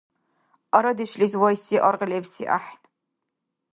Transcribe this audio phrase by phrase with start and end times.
[0.77, 2.81] Арадешлис вайси аргъ лебси ахӏен